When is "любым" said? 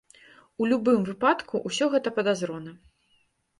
0.71-0.99